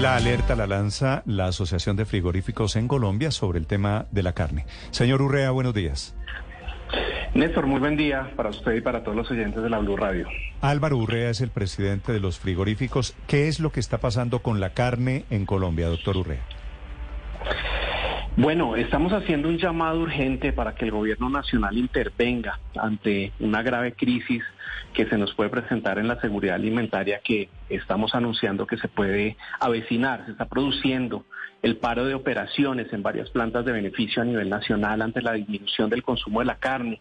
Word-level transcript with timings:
La 0.00 0.16
alerta 0.16 0.54
la 0.54 0.66
lanza 0.66 1.22
la 1.24 1.46
Asociación 1.46 1.96
de 1.96 2.04
Frigoríficos 2.04 2.76
en 2.76 2.86
Colombia 2.86 3.30
sobre 3.30 3.58
el 3.58 3.66
tema 3.66 4.04
de 4.10 4.22
la 4.22 4.34
carne. 4.34 4.66
Señor 4.90 5.22
Urrea, 5.22 5.50
buenos 5.52 5.72
días. 5.72 6.14
Néstor, 7.32 7.66
muy 7.66 7.80
buen 7.80 7.96
día 7.96 8.30
para 8.36 8.50
usted 8.50 8.74
y 8.74 8.82
para 8.82 9.02
todos 9.02 9.16
los 9.16 9.30
oyentes 9.30 9.62
de 9.62 9.70
la 9.70 9.78
Blue 9.78 9.96
Radio. 9.96 10.28
Álvaro 10.60 10.98
Urrea 10.98 11.30
es 11.30 11.40
el 11.40 11.48
presidente 11.48 12.12
de 12.12 12.20
los 12.20 12.38
frigoríficos. 12.38 13.14
¿Qué 13.26 13.48
es 13.48 13.58
lo 13.58 13.72
que 13.72 13.80
está 13.80 13.96
pasando 13.96 14.40
con 14.40 14.60
la 14.60 14.74
carne 14.74 15.24
en 15.30 15.46
Colombia, 15.46 15.88
doctor 15.88 16.18
Urrea? 16.18 16.42
Bueno, 18.38 18.76
estamos 18.76 19.14
haciendo 19.14 19.48
un 19.48 19.56
llamado 19.56 19.98
urgente 19.98 20.52
para 20.52 20.74
que 20.74 20.84
el 20.84 20.90
gobierno 20.90 21.30
nacional 21.30 21.78
intervenga 21.78 22.60
ante 22.76 23.32
una 23.40 23.62
grave 23.62 23.94
crisis 23.94 24.42
que 24.92 25.06
se 25.06 25.16
nos 25.16 25.34
puede 25.34 25.48
presentar 25.48 25.98
en 25.98 26.06
la 26.06 26.20
seguridad 26.20 26.56
alimentaria 26.56 27.20
que 27.24 27.48
estamos 27.70 28.14
anunciando 28.14 28.66
que 28.66 28.76
se 28.76 28.88
puede 28.88 29.38
avecinar. 29.58 30.26
Se 30.26 30.32
está 30.32 30.44
produciendo 30.44 31.24
el 31.62 31.78
paro 31.78 32.04
de 32.04 32.12
operaciones 32.12 32.92
en 32.92 33.02
varias 33.02 33.30
plantas 33.30 33.64
de 33.64 33.72
beneficio 33.72 34.20
a 34.20 34.26
nivel 34.26 34.50
nacional 34.50 35.00
ante 35.00 35.22
la 35.22 35.32
disminución 35.32 35.88
del 35.88 36.02
consumo 36.02 36.40
de 36.40 36.46
la 36.46 36.58
carne. 36.58 37.00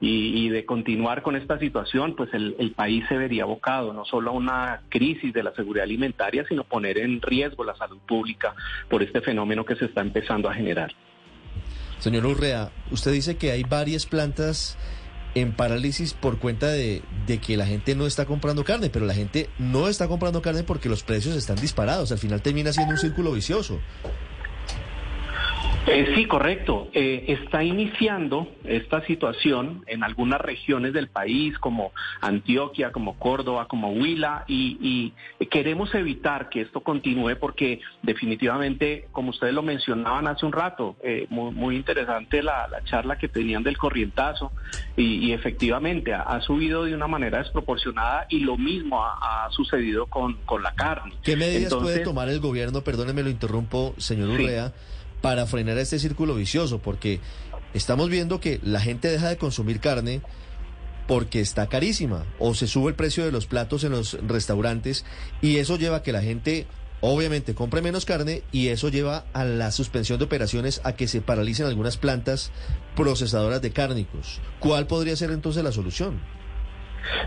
Y, 0.00 0.50
de 0.50 0.66
continuar 0.66 1.22
con 1.22 1.34
esta 1.34 1.58
situación, 1.58 2.14
pues 2.14 2.28
el, 2.34 2.56
el, 2.58 2.72
país 2.72 3.04
se 3.08 3.16
vería 3.16 3.44
abocado 3.44 3.94
no 3.94 4.04
solo 4.04 4.32
a 4.32 4.34
una 4.34 4.80
crisis 4.90 5.32
de 5.32 5.42
la 5.42 5.54
seguridad 5.54 5.84
alimentaria, 5.84 6.44
sino 6.46 6.62
poner 6.64 6.98
en 6.98 7.22
riesgo 7.22 7.64
la 7.64 7.74
salud 7.74 7.98
pública 8.06 8.54
por 8.90 9.02
este 9.02 9.22
fenómeno 9.22 9.64
que 9.64 9.76
se 9.76 9.86
está 9.86 10.02
empezando 10.02 10.50
a 10.50 10.54
generar. 10.54 10.92
Señor 12.00 12.26
Urrea, 12.26 12.70
usted 12.90 13.12
dice 13.12 13.38
que 13.38 13.50
hay 13.52 13.62
varias 13.62 14.04
plantas 14.04 14.76
en 15.34 15.52
parálisis 15.52 16.12
por 16.12 16.38
cuenta 16.38 16.68
de, 16.68 17.02
de, 17.26 17.38
que 17.38 17.56
la 17.56 17.66
gente 17.66 17.94
no 17.94 18.06
está 18.06 18.26
comprando 18.26 18.62
carne, 18.62 18.90
pero 18.90 19.06
la 19.06 19.14
gente 19.14 19.48
no 19.58 19.88
está 19.88 20.06
comprando 20.06 20.42
carne 20.42 20.64
porque 20.64 20.88
los 20.88 21.02
precios 21.02 21.34
están 21.34 21.56
disparados. 21.56 22.12
Al 22.12 22.18
final 22.18 22.42
termina 22.42 22.72
siendo 22.72 22.92
un 22.92 22.98
círculo 22.98 23.32
vicioso. 23.32 23.80
Eh, 25.86 26.12
sí, 26.14 26.26
correcto. 26.26 26.88
Eh, 26.94 27.24
está 27.28 27.62
iniciando 27.62 28.48
esta 28.64 29.04
situación 29.04 29.84
en 29.86 30.02
algunas 30.02 30.40
regiones 30.40 30.94
del 30.94 31.08
país, 31.08 31.58
como 31.58 31.92
Antioquia, 32.22 32.90
como 32.90 33.18
Córdoba, 33.18 33.68
como 33.68 33.90
Huila, 33.92 34.44
y, 34.48 35.12
queremos 35.50 35.94
evitar 35.94 36.48
que 36.48 36.62
esto 36.62 36.80
continúe 36.80 37.36
porque 37.38 37.78
definitivamente, 38.02 39.06
como 39.12 39.30
ustedes 39.30 39.54
lo 39.54 39.62
mencionaban 39.62 40.26
hace 40.26 40.44
un 40.46 40.52
rato, 40.52 40.96
eh, 41.02 41.26
muy, 41.28 41.76
interesante 41.76 42.42
la, 42.42 42.68
charla 42.86 43.18
que 43.18 43.28
tenían 43.28 43.62
del 43.62 43.76
corrientazo, 43.76 44.52
y, 44.96 45.32
efectivamente 45.32 46.14
ha, 46.14 46.40
subido 46.40 46.84
de 46.84 46.94
una 46.94 47.06
manera 47.06 47.38
desproporcionada 47.38 48.26
y 48.30 48.40
lo 48.40 48.56
mismo 48.56 49.04
ha, 49.04 49.48
sucedido 49.50 50.06
con, 50.06 50.38
la 50.62 50.74
carne. 50.74 51.12
¿Qué 51.22 51.36
medidas 51.36 51.74
puede 51.74 52.00
tomar 52.00 52.28
el 52.28 52.40
gobierno? 52.40 52.80
Perdóneme, 52.80 53.22
lo 53.22 53.30
interrumpo, 53.30 53.94
señor 53.98 54.30
Urrea 54.30 54.72
para 55.24 55.46
frenar 55.46 55.78
este 55.78 55.98
círculo 55.98 56.34
vicioso, 56.34 56.80
porque 56.80 57.18
estamos 57.72 58.10
viendo 58.10 58.40
que 58.40 58.60
la 58.62 58.78
gente 58.78 59.08
deja 59.08 59.30
de 59.30 59.38
consumir 59.38 59.80
carne 59.80 60.20
porque 61.08 61.40
está 61.40 61.66
carísima 61.66 62.26
o 62.38 62.52
se 62.52 62.66
sube 62.66 62.90
el 62.90 62.94
precio 62.94 63.24
de 63.24 63.32
los 63.32 63.46
platos 63.46 63.84
en 63.84 63.92
los 63.92 64.18
restaurantes 64.28 65.06
y 65.40 65.56
eso 65.56 65.78
lleva 65.78 65.96
a 65.96 66.02
que 66.02 66.12
la 66.12 66.20
gente 66.20 66.66
obviamente 67.00 67.54
compre 67.54 67.80
menos 67.80 68.04
carne 68.04 68.42
y 68.52 68.68
eso 68.68 68.90
lleva 68.90 69.24
a 69.32 69.46
la 69.46 69.72
suspensión 69.72 70.18
de 70.18 70.26
operaciones 70.26 70.82
a 70.84 70.94
que 70.94 71.08
se 71.08 71.22
paralicen 71.22 71.64
algunas 71.64 71.96
plantas 71.96 72.50
procesadoras 72.94 73.62
de 73.62 73.72
cárnicos. 73.72 74.42
¿Cuál 74.60 74.86
podría 74.86 75.16
ser 75.16 75.30
entonces 75.30 75.64
la 75.64 75.72
solución? 75.72 76.20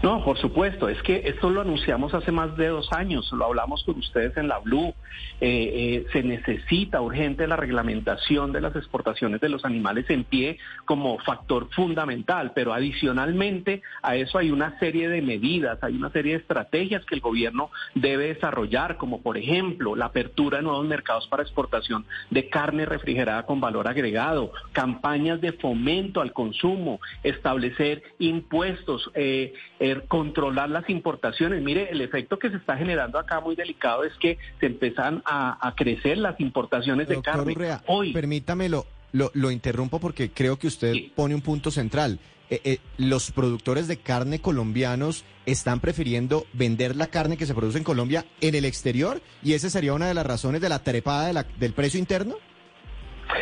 No, 0.04 0.24
por 0.24 0.38
supuesto, 0.38 0.90
es 0.90 1.02
que 1.02 1.24
esto 1.26 1.50
lo 1.50 1.62
anunciamos 1.62 2.14
hace 2.14 2.32
más 2.32 2.56
de 2.58 2.68
dos 2.68 2.92
años, 2.94 3.32
lo 3.32 3.46
hablamos 3.46 3.84
con 3.84 3.98
ustedes 3.98 4.36
en 4.38 4.48
la 4.48 4.60
Blue. 4.60 4.94
Eh, 5.40 5.48
eh, 5.50 6.06
se 6.12 6.24
necesita 6.24 7.02
urgente 7.02 7.48
la 7.48 7.56
reglamentación 7.56 8.52
de 8.52 8.62
las 8.62 8.76
exportaciones 8.76 9.40
de 9.42 9.50
los 9.50 9.66
animales 9.66 10.10
en 10.10 10.24
pie 10.24 10.58
como 10.86 11.20
factor 11.20 11.70
fundamental, 11.72 12.52
pero 12.56 12.74
adicionalmente 12.74 13.82
a 14.02 14.16
eso 14.16 14.38
hay 14.38 14.52
una 14.52 14.78
serie 14.80 15.10
de 15.10 15.22
medidas, 15.22 15.78
hay 15.84 15.96
una 15.96 16.10
serie 16.12 16.34
de 16.34 16.40
estrategias 16.40 17.06
que 17.06 17.16
el 17.16 17.22
gobierno 17.22 17.70
debe 17.94 18.34
desarrollar, 18.34 18.98
como 18.98 19.22
por 19.22 19.38
ejemplo 19.38 19.96
la 19.96 20.06
apertura 20.06 20.58
de 20.58 20.64
nuevos 20.64 20.86
mercados 20.86 21.28
para 21.28 21.44
exportación 21.44 22.06
de 22.30 22.50
carne 22.50 22.86
refrigerada 22.86 23.46
con 23.46 23.60
valor 23.60 23.88
agregado, 23.88 24.52
campañas 24.72 25.42
de 25.42 25.54
fomento 25.54 26.22
al 26.22 26.34
consumo, 26.34 27.00
establecer 27.24 28.04
impuestos. 28.20 29.12
Eh, 29.14 29.54
Er, 29.80 30.08
controlar 30.08 30.70
las 30.70 30.90
importaciones. 30.90 31.62
Mire, 31.62 31.92
el 31.92 32.02
efecto 32.02 32.40
que 32.40 32.50
se 32.50 32.58
está 32.58 32.78
generando 32.78 33.20
acá 33.20 33.40
muy 33.42 33.56
delicado 33.56 34.04
es 34.04 34.14
que 34.20 34.40
se 34.60 34.66
empiezan 34.66 35.22
a, 35.26 35.74
crecer 35.78 36.18
las 36.18 36.40
importaciones 36.40 37.08
de 37.08 37.22
carne. 37.22 37.56
Hoy, 37.86 38.12
permítamelo, 38.12 38.88
lo, 39.12 39.30
lo, 39.36 39.52
interrumpo 39.52 40.00
porque 40.00 40.32
creo 40.32 40.58
que 40.58 40.66
usted 40.66 40.96
pone 41.16 41.36
un 41.36 41.42
punto 41.42 41.70
central. 41.70 42.20
Eh, 42.50 42.62
eh, 42.64 42.78
los 42.98 43.32
productores 43.32 43.88
de 43.88 43.98
carne 43.98 44.40
colombianos 44.40 45.26
están 45.46 45.82
prefiriendo 45.82 46.46
vender 46.54 46.96
la 46.96 47.08
carne 47.08 47.36
que 47.36 47.46
se 47.46 47.54
produce 47.54 47.78
en 47.78 47.84
Colombia 47.84 48.26
en 48.40 48.56
el 48.56 48.64
exterior 48.64 49.22
y 49.44 49.54
esa 49.54 49.70
sería 49.70 49.94
una 49.94 50.08
de 50.08 50.14
las 50.14 50.26
razones 50.26 50.62
de 50.62 50.70
la 50.70 50.80
trepada 50.80 51.46
del 51.60 51.74
precio 51.74 52.00
interno. 52.00 52.38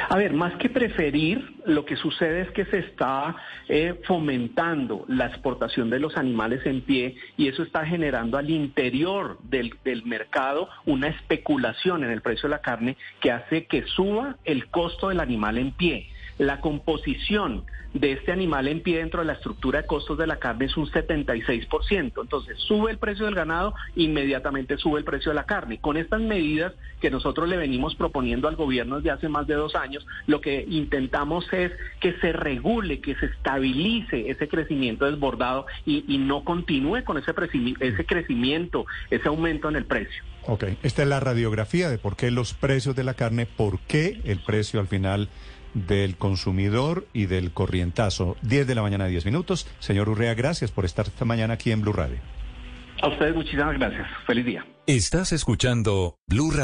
A 0.09 0.17
ver, 0.17 0.33
más 0.33 0.55
que 0.55 0.69
preferir, 0.69 1.55
lo 1.65 1.85
que 1.85 1.95
sucede 1.95 2.41
es 2.41 2.51
que 2.51 2.65
se 2.65 2.79
está 2.79 3.35
eh, 3.67 3.99
fomentando 4.05 5.05
la 5.07 5.27
exportación 5.27 5.89
de 5.89 5.99
los 5.99 6.17
animales 6.17 6.65
en 6.65 6.81
pie 6.81 7.15
y 7.37 7.47
eso 7.47 7.63
está 7.63 7.85
generando 7.85 8.37
al 8.37 8.49
interior 8.49 9.39
del, 9.43 9.73
del 9.83 10.05
mercado 10.05 10.69
una 10.85 11.07
especulación 11.07 12.03
en 12.03 12.11
el 12.11 12.21
precio 12.21 12.49
de 12.49 12.55
la 12.55 12.61
carne 12.61 12.97
que 13.19 13.31
hace 13.31 13.65
que 13.65 13.83
suba 13.83 14.37
el 14.43 14.67
costo 14.67 15.09
del 15.09 15.19
animal 15.19 15.57
en 15.57 15.71
pie. 15.71 16.09
La 16.37 16.59
composición 16.59 17.63
de 17.95 18.11
este 18.11 18.33
animal 18.33 18.67
en 18.67 18.81
pie 18.81 18.97
dentro 18.97 19.21
de 19.21 19.27
la 19.27 19.33
estructura 19.33 19.81
de 19.81 19.87
costos 19.87 20.17
de 20.17 20.27
la 20.27 20.37
carne 20.37 20.65
es 20.65 20.75
un 20.75 20.85
76%. 20.85 22.21
Entonces 22.21 22.57
sube 22.59 22.91
el 22.91 22.97
precio 22.97 23.25
del 23.25 23.35
ganado, 23.35 23.73
inmediatamente 23.95 24.77
sube 24.77 24.99
el 24.99 25.05
precio 25.05 25.31
de 25.31 25.35
la 25.35 25.45
carne. 25.45 25.79
Con 25.79 25.95
estas 25.95 26.19
medidas 26.19 26.73
que 26.99 27.09
nosotros 27.09 27.47
le 27.47 27.55
venimos 27.55 27.95
proponiendo 27.95 28.49
al 28.49 28.57
gobierno 28.57 28.97
desde 28.97 29.11
hace 29.11 29.29
más 29.29 29.47
de 29.47 29.55
dos 29.55 29.75
años, 29.75 30.05
lo 30.27 30.41
que 30.41 30.65
intentamos 30.69 31.51
es 31.53 31.71
que 32.01 32.13
se 32.19 32.33
regule, 32.33 32.99
que 32.99 33.15
se 33.15 33.27
estabilice 33.27 34.29
ese 34.29 34.49
crecimiento 34.49 35.05
desbordado 35.05 35.65
y, 35.85 36.03
no 36.25 36.43
continúe 36.43 37.03
con 37.03 37.17
ese, 37.17 37.33
ese 37.79 38.05
crecimiento, 38.05 38.85
ese 39.09 39.27
aumento 39.27 39.69
en 39.69 39.75
el 39.75 39.85
precio. 39.85 40.23
Ok, 40.47 40.63
esta 40.83 41.03
es 41.03 41.07
la 41.07 41.19
radiografía 41.19 41.89
de 41.89 41.97
por 41.97 42.15
qué 42.15 42.31
los 42.31 42.53
precios 42.53 42.95
de 42.95 43.03
la 43.03 43.13
carne, 43.13 43.45
por 43.45 43.79
qué 43.79 44.19
el 44.25 44.39
precio 44.39 44.79
al 44.79 44.87
final 44.87 45.29
del 45.75 46.17
consumidor 46.17 47.05
y 47.13 47.27
del 47.27 47.51
corrientazo. 47.51 48.37
10 48.41 48.65
de 48.65 48.75
la 48.75 48.81
mañana, 48.81 49.05
10 49.05 49.25
minutos. 49.25 49.67
Señor 49.79 50.09
Urrea, 50.09 50.33
gracias 50.33 50.71
por 50.71 50.85
estar 50.85 51.05
esta 51.05 51.25
mañana 51.25 51.53
aquí 51.53 51.71
en 51.71 51.81
Blue 51.81 51.93
Radio. 51.93 52.17
A 53.01 53.09
ustedes 53.09 53.35
muchísimas 53.35 53.77
gracias. 53.77 54.07
Feliz 54.25 54.45
día. 54.45 54.65
Estás 54.87 55.31
escuchando 55.31 56.15
Blue 56.27 56.49
Radio. 56.49 56.63